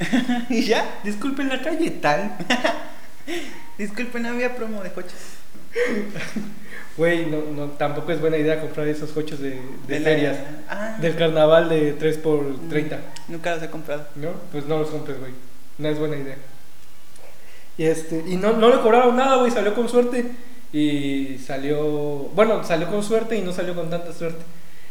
[0.48, 0.98] ¿Y ya?
[1.04, 2.36] Disculpe en la calle tal.
[3.78, 5.14] Disculpe, no había promo de coches.
[6.96, 10.38] Güey, no, no, tampoco es buena idea comprar esos coches de, ferias.
[10.68, 12.98] Ah, Del carnaval de 3x30.
[13.26, 14.06] Nunca los he comprado.
[14.14, 14.30] ¿No?
[14.52, 15.32] Pues no los compres, güey.
[15.78, 16.36] No es buena idea.
[17.76, 19.50] Y este, y no, no le cobraron nada, güey.
[19.50, 20.24] Salió con suerte.
[20.76, 21.78] Y salió.
[22.34, 24.42] Bueno, salió con suerte y no salió con tanta suerte.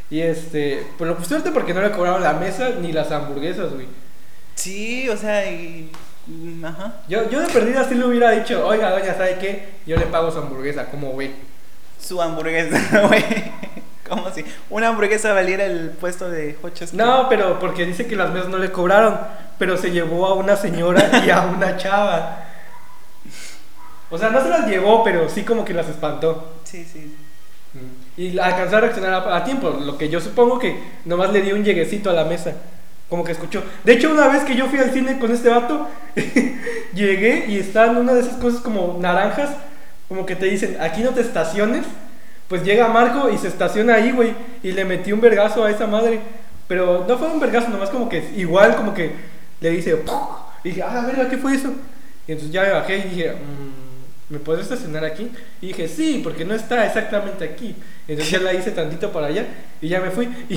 [0.10, 0.88] Y este.
[0.98, 3.88] Pero pues suerte porque no le cobraron la mesa ni las hamburguesas, güey.
[4.56, 5.92] Sí, o sea, y.
[6.28, 6.94] mm, Ajá.
[7.10, 9.74] Yo, yo de perdida sí le hubiera dicho, oiga, doña, ¿sabe qué?
[9.86, 11.32] Yo le pago su hamburguesa, ¿cómo ve?
[12.00, 13.24] Su hamburguesa, güey.
[14.08, 16.92] Como si una hamburguesa valiera el puesto de hochos.
[16.92, 19.20] que- No, pero porque dice que las mesas no le cobraron,
[19.60, 22.46] pero se llevó a una señora y a una chava.
[24.14, 26.54] O sea, no se las llevó, pero sí como que las espantó.
[26.64, 27.16] Sí, sí.
[28.16, 31.56] Y alcanzó a reaccionar a, a tiempo, lo que yo supongo que nomás le dio
[31.56, 32.54] un lleguecito a la mesa
[33.10, 33.64] como que escuchó.
[33.84, 35.88] De hecho, una vez que yo fui al cine con este vato,
[36.94, 39.50] llegué y estaba en una de esas cosas como naranjas,
[40.08, 41.86] como que te dicen, aquí no te estaciones.
[42.48, 45.88] Pues llega Marco y se estaciona ahí, güey, y le metí un vergazo a esa
[45.88, 46.20] madre.
[46.68, 49.12] Pero no fue un vergazo, nomás como que igual, como que
[49.60, 49.98] le dice,
[50.64, 51.72] y dije, ah, verga, ¿qué fue eso?
[52.28, 53.83] Y entonces ya me bajé y dije, "Mm,
[54.30, 55.32] ¿me puedo estacionar aquí?
[55.62, 57.76] Y dije, sí, porque no está exactamente aquí.
[58.08, 59.46] Entonces ya la hice tantito para allá
[59.82, 60.28] y ya me fui.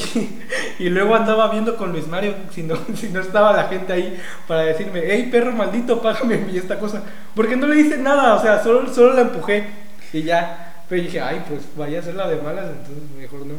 [0.78, 3.92] Y, y luego andaba viendo con Luis Mario si no, si no estaba la gente
[3.92, 7.02] ahí para decirme, hey perro maldito, págame y esta cosa.
[7.34, 9.66] Porque no le hice nada, o sea, solo, solo la empujé
[10.12, 10.84] y ya.
[10.88, 13.54] Pero dije, ay, pues vaya a ser la de malas, entonces mejor no.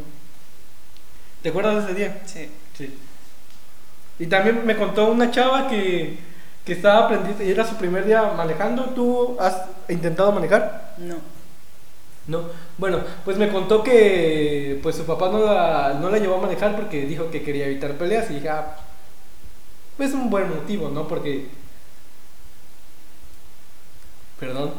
[1.42, 2.22] ¿Te acuerdas de ese día?
[2.24, 2.48] Sí.
[2.76, 2.98] Sí.
[4.18, 6.18] Y también me contó una chava que,
[6.68, 8.90] que estaba aprendiendo, y era su primer día manejando.
[8.90, 10.92] ¿Tú has intentado manejar?
[10.98, 11.16] No.
[12.26, 12.42] No.
[12.76, 16.76] Bueno, pues me contó que pues su papá no la, no la llevó a manejar
[16.76, 18.30] porque dijo que quería evitar peleas.
[18.30, 18.76] Y dije, ah,
[19.96, 21.08] pues un buen motivo, ¿no?
[21.08, 21.48] Porque.
[24.38, 24.74] Perdón.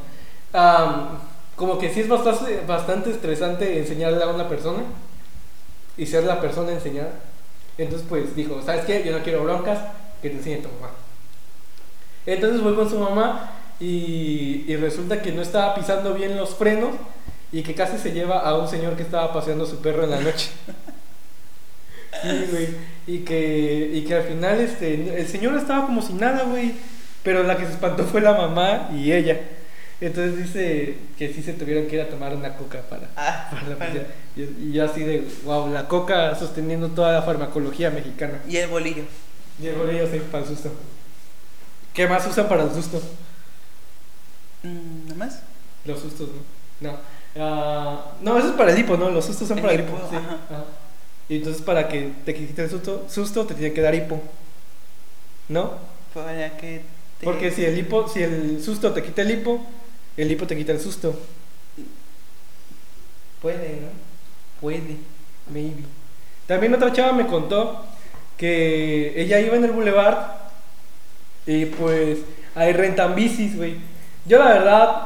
[1.56, 4.84] Como que sí es bastante, bastante estresante enseñarle a una persona
[5.98, 7.14] y ser la persona enseñada.
[7.80, 9.04] Entonces, pues dijo, ¿sabes qué?
[9.04, 9.80] Yo no quiero broncas,
[10.22, 10.92] que te enseñe tu mamá.
[12.26, 16.92] Entonces voy con su mamá y, y resulta que no estaba pisando bien los frenos
[17.52, 20.20] y que casi se lleva a un señor que estaba paseando su perro en la
[20.22, 20.50] noche.
[22.22, 22.68] Sí, güey.
[23.08, 26.74] Y que, y que al final este, el señor estaba como sin nada, güey.
[27.24, 29.40] Pero la que se espantó fue la mamá y ella.
[30.02, 33.68] Entonces dice que sí se tuvieron que ir a tomar una coca para, Ah, para
[33.70, 34.06] la para- pizza.
[34.36, 38.40] Y, y yo así de, wow, la coca sosteniendo toda la farmacología mexicana.
[38.50, 39.04] Y el bolillo.
[39.62, 40.72] Y el bolillo sí para el susto.
[41.94, 43.02] ¿Qué más usan para el susto?
[44.64, 45.42] Mm, ¿No más?
[45.86, 46.30] Los sustos,
[46.82, 46.92] ¿no?
[46.92, 46.98] No.
[47.38, 49.10] Ah, no, eso es para el hipo, ¿no?
[49.10, 50.08] Los sustos son El para el hipo, hipo.
[50.10, 50.16] sí.
[50.16, 50.38] ajá.
[50.50, 50.64] Ajá.
[51.30, 54.22] Y entonces para que te quite el susto, susto te tiene que dar hipo.
[55.48, 55.74] ¿No?
[56.14, 56.82] Para que
[57.20, 57.26] te...
[57.26, 59.66] Porque si el hipo, si el susto te quita el hipo,
[60.18, 61.18] el hipo te quita el susto.
[63.42, 63.88] Puede, ¿no?
[64.60, 64.98] Puede,
[65.52, 65.84] maybe.
[66.48, 67.86] También otra chava me contó
[68.38, 70.39] que ella iba en el boulevard
[71.46, 72.20] y pues
[72.56, 73.76] ahí rentan bicis, güey.
[74.26, 75.04] Yo la verdad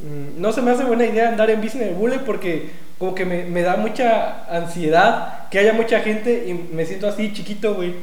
[0.00, 3.14] mm, no se me hace buena idea andar en bici en el bule porque como
[3.14, 7.74] que me, me da mucha ansiedad que haya mucha gente y me siento así chiquito,
[7.74, 7.94] güey.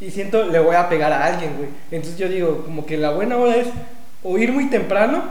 [0.00, 1.68] Y siento le voy a pegar a alguien, güey.
[1.90, 3.66] Entonces yo digo, como que la buena hora es
[4.22, 5.22] o ir muy temprano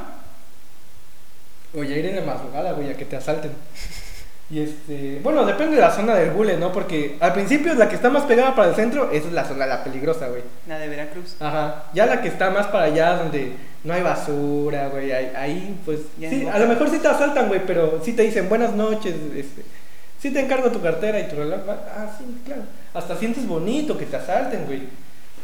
[1.73, 3.51] o ya ir en la madrugada, güey, a que te asalten.
[4.49, 6.71] Y este, bueno, depende de la zona del bule, ¿no?
[6.71, 9.65] Porque al principio la que está más pegada para el centro, esa es la zona
[9.65, 10.41] la peligrosa, güey.
[10.67, 11.35] La de Veracruz.
[11.41, 11.83] Ajá.
[11.93, 13.51] Ya la que está más para allá, donde
[13.83, 17.49] no hay basura, güey, ahí, ahí, pues, Ya sí, a lo mejor sí te asaltan,
[17.49, 19.63] güey, pero sí te dicen buenas noches, este,
[20.17, 21.59] sí te encargo tu cartera y tu reloj.
[21.67, 22.61] Ah, sí, claro.
[22.93, 24.83] Hasta sientes bonito que te asalten, güey.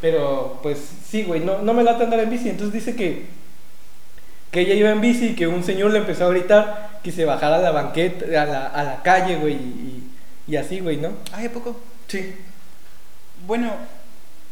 [0.00, 2.48] Pero, pues, sí, güey, no, no me late andar en bici.
[2.48, 3.26] Entonces dice que,
[4.50, 7.26] que ella iba en bici y que un señor le empezó a gritar que se
[7.26, 10.10] bajara a la banqueta, a la, a la calle, güey, y,
[10.48, 11.10] y así, güey, ¿no?
[11.32, 11.78] Ay, ¿a poco?
[12.08, 12.34] Sí.
[13.46, 13.72] Bueno,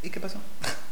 [0.02, 0.38] ¿y qué pasó?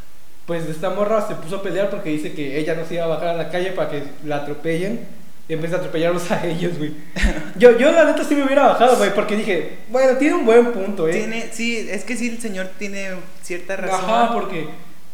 [0.47, 3.07] Pues esta morra se puso a pelear porque dice que ella no se iba a
[3.07, 4.99] bajar a la calle para que la atropellen.
[5.47, 6.93] Y en vez de atropellarlos a ellos, güey.
[7.55, 10.71] Yo, yo la neta sí me hubiera bajado, güey, porque dije, bueno, tiene un buen
[10.73, 11.13] punto, ¿eh?
[11.13, 13.11] Tiene, sí, es que sí, el señor tiene
[13.43, 14.09] cierta razón.
[14.09, 14.67] Ajá, porque,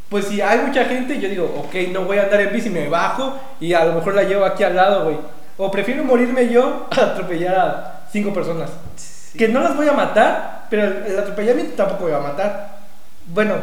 [0.10, 2.88] pues si hay mucha gente, yo digo, ok, no voy a andar en bici, me
[2.88, 5.18] bajo y a lo mejor la llevo aquí al lado, güey.
[5.58, 8.70] O prefiero morirme yo a atropellar a cinco personas.
[8.96, 9.38] Sí.
[9.38, 12.78] Que no las voy a matar, pero el, el atropellamiento tampoco me va a matar.
[13.28, 13.56] Bueno,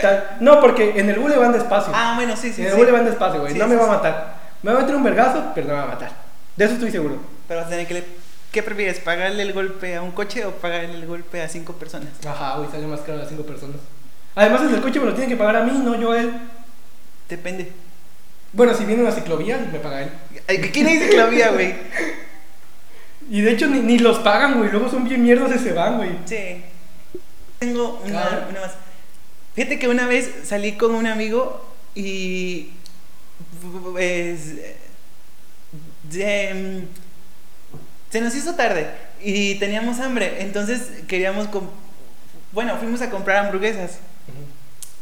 [0.00, 1.92] tal- no, porque en el bule van despacio.
[1.94, 2.62] Ah, bueno, sí, sí.
[2.62, 2.78] en el sí.
[2.78, 3.52] bule van despacio, güey.
[3.52, 4.34] Sí, no me va a matar.
[4.62, 6.10] Me va a meter un vergazo, pero no me va a matar.
[6.56, 7.16] De eso estoy seguro.
[7.46, 7.94] Pero vas a tener que...
[7.94, 9.00] le- ¿Qué prefieres?
[9.00, 12.08] ¿Pagarle el golpe a un coche o pagarle el golpe a cinco personas?
[12.26, 13.76] Ajá, güey, sale más caro a cinco personas.
[14.34, 16.32] Además, el coche me lo tienen que pagar a mí, no yo a él.
[17.28, 17.72] Depende.
[18.56, 20.10] Bueno, si viene una ciclovía, me paga él.
[20.72, 21.74] ¿Quién dice ciclovía, güey?
[23.28, 24.70] Y de hecho, ni, ni los pagan, güey.
[24.70, 26.10] Luego son bien mierdas y se van, güey.
[26.26, 26.62] Sí.
[27.58, 28.46] Tengo una, Ah.
[28.48, 28.72] una más.
[29.56, 32.70] Fíjate que una vez salí con un amigo y.
[33.92, 34.54] Pues.
[36.04, 36.84] de-
[38.10, 38.86] se nos hizo tarde
[39.20, 40.36] y teníamos hambre.
[40.40, 41.48] Entonces queríamos.
[42.52, 43.98] bueno, fuimos a comprar hamburguesas.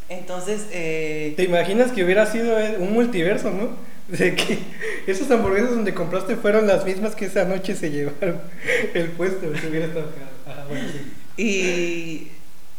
[0.08, 0.66] Entonces.
[0.70, 3.70] eh, ¿Te imaginas que hubiera sido un multiverso, no?
[4.08, 4.58] De que
[5.06, 8.38] esas hamburguesas donde compraste fueron las mismas que esa noche se llevaron
[8.92, 10.32] el puesto, que hubiera estado cagado.
[10.46, 11.42] Ajá, bueno, sí.
[11.42, 12.28] Y.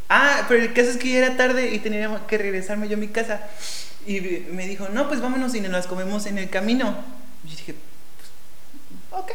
[0.07, 2.99] Ah, pero el caso es que ya era tarde y tenía que regresarme yo a
[2.99, 3.41] mi casa.
[4.05, 6.95] Y me dijo, no, pues vámonos y nos las comemos en el camino.
[7.43, 7.75] Y yo dije,
[9.09, 9.31] ok.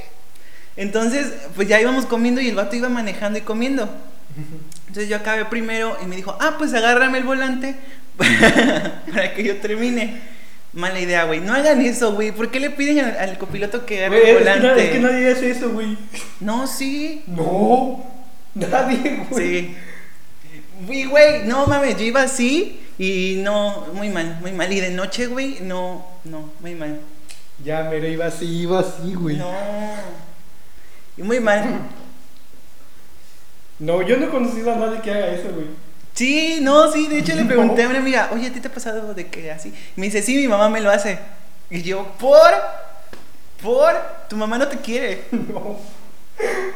[0.76, 3.88] Entonces, pues ya íbamos comiendo y el vato iba manejando y comiendo.
[4.88, 7.76] Entonces yo acabé primero y me dijo, ah, pues agárrame el volante
[8.16, 10.20] para que yo termine.
[10.72, 11.40] Mala idea, güey.
[11.40, 12.30] No hagan eso, güey.
[12.30, 14.84] ¿Por qué le piden al, al copiloto que agarre el es, que volante?
[14.84, 15.98] es que nadie hace eso, güey.
[16.38, 17.22] No, sí.
[17.26, 18.04] No,
[18.54, 19.60] nadie, güey.
[19.60, 19.76] Sí.
[21.06, 24.72] Güey, no mames, yo iba así y no, muy mal, muy mal.
[24.72, 27.00] Y de noche, güey, no, no, muy mal.
[27.64, 29.36] Ya, mero, iba así, iba así, güey.
[29.36, 29.52] No.
[31.16, 31.80] Y muy mal.
[33.80, 35.66] Yo no he conocido a nadie que haga eso, güey.
[36.14, 37.48] Sí, no, sí, de hecho le No.
[37.48, 39.72] pregunté a una amiga, oye, ¿a ti te ha pasado de que así?
[39.96, 41.18] Y me dice, sí, mi mamá me lo hace.
[41.70, 42.50] Y yo, ¿por?
[43.62, 43.94] ¿Por?
[44.28, 45.76] Tu mamá no te quiere, No.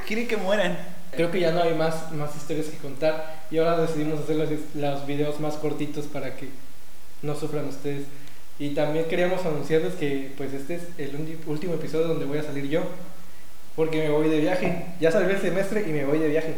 [0.07, 0.79] quiere que mueran.
[1.13, 4.49] Creo que ya no hay más, más historias que contar y ahora decidimos hacer los,
[4.75, 6.49] los videos más cortitos para que
[7.23, 8.05] no sufran ustedes.
[8.59, 12.69] Y también queríamos anunciarles que pues este es el último episodio donde voy a salir
[12.69, 12.83] yo,
[13.77, 14.87] porque me voy de viaje.
[15.01, 16.55] Ya salí el semestre y me voy de viaje.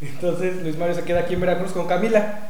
[0.00, 2.48] Entonces Luis Mario se queda aquí en Veracruz con Camila.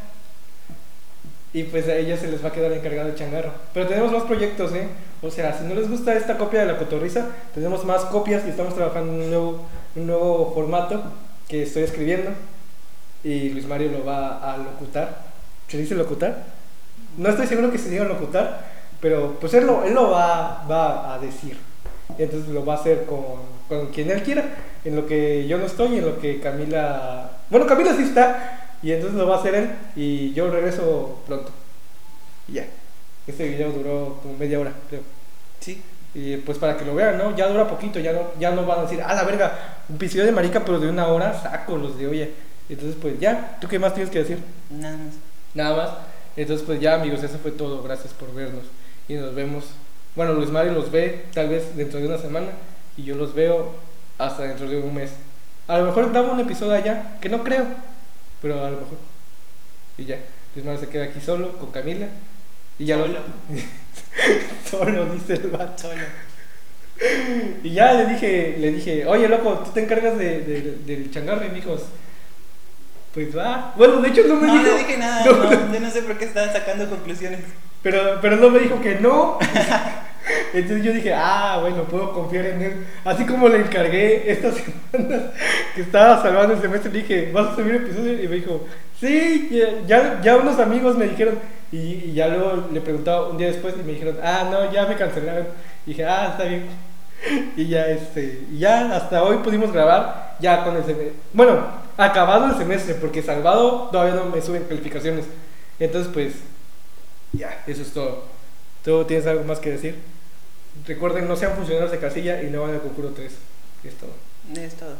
[1.52, 3.50] Y pues a ella se les va a quedar encargado el changarro.
[3.74, 4.86] Pero tenemos más proyectos, ¿eh?
[5.20, 8.50] O sea, si no les gusta esta copia de la cotorriza, tenemos más copias y
[8.50, 11.02] estamos trabajando en un nuevo, un nuevo formato
[11.48, 12.30] que estoy escribiendo.
[13.24, 15.22] Y Luis Mario lo va a locutar.
[15.66, 16.44] ¿Se dice locutar?
[17.16, 18.64] No estoy seguro que se diga locutar,
[19.00, 21.58] pero pues él lo, él lo va, va a decir.
[22.16, 23.24] Entonces lo va a hacer con,
[23.68, 24.44] con quien él quiera,
[24.84, 27.38] en lo que yo no estoy, en lo que Camila...
[27.50, 31.50] Bueno, Camila sí está, y entonces lo va a hacer él, y yo regreso pronto.
[32.48, 32.66] Y ya.
[33.26, 35.02] Este video duró como media hora, creo.
[35.60, 35.82] Sí.
[36.14, 37.36] Y pues para que lo vean, ¿no?
[37.36, 40.24] Ya dura poquito, ya no, ya no van a decir, ah, la verga, un episodio
[40.24, 42.30] de marica, pero de una hora, saco los de oye.
[42.68, 44.38] Entonces, pues ya, ¿tú qué más tienes que decir?
[44.70, 45.14] Nada más.
[45.54, 45.90] Nada más.
[46.36, 47.82] Entonces, pues ya, amigos, eso fue todo.
[47.82, 48.64] Gracias por vernos.
[49.08, 49.64] Y nos vemos.
[50.14, 52.48] Bueno, Luis Mario los ve tal vez dentro de una semana.
[52.96, 53.72] Y yo los veo
[54.18, 55.10] hasta dentro de un mes.
[55.70, 57.64] A lo mejor grabo un episodio allá, que no creo.
[58.42, 58.98] Pero a lo mejor.
[59.98, 60.18] Y ya.
[60.54, 62.08] Luis Mario se queda aquí solo con Camila.
[62.78, 63.18] Y ya lo- Solo.
[64.70, 65.82] solo, dice el vato.
[65.82, 66.02] Solo.
[67.62, 71.44] Y ya le dije, le dije, oye loco, tú te encargas de, de- del changarro
[71.44, 71.76] y me dijo,
[73.14, 73.72] pues va.
[73.76, 74.70] Bueno, de hecho no me No, dijo.
[74.72, 77.40] no dije nada, No, no, yo no sé por qué estaban sacando conclusiones.
[77.82, 79.38] Pero, pero no me dijo que no.
[80.52, 82.86] Entonces yo dije, ah, bueno, puedo confiar en él.
[83.04, 84.54] Así como le encargué estas
[84.92, 85.22] semanas
[85.74, 88.22] que estaba salvando el semestre, dije, ¿vas a subir episodio?
[88.22, 88.66] Y me dijo,
[89.00, 89.50] sí,
[89.86, 91.38] ya, ya, unos amigos me dijeron.
[91.72, 94.96] Y, ya luego le preguntaba un día después y me dijeron, ah, no, ya me
[94.96, 95.46] cancelaron.
[95.86, 96.66] Dije, ah, está bien.
[97.56, 101.12] Y ya, este, ya hasta hoy pudimos grabar ya con el semestre.
[101.34, 101.66] Bueno,
[101.96, 105.26] acabado el semestre, porque salvado todavía no me suben calificaciones.
[105.78, 106.34] Entonces, pues,
[107.32, 108.24] ya, eso es todo.
[108.84, 109.96] ¿Tú tienes algo más que decir?
[110.86, 113.32] Recuerden, no sean funcionarios de casilla y no van al concurso 3.
[113.84, 114.12] Es todo.
[114.56, 114.94] Es todo.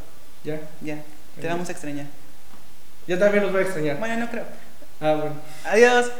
[0.44, 0.60] ¿Ya?
[0.80, 1.02] Ya.
[1.40, 2.06] Te vamos a extrañar.
[3.06, 3.98] Ya también los voy a extrañar.
[3.98, 4.44] Bueno, no creo.
[5.00, 5.34] Ah, bueno.
[5.64, 6.10] Adiós.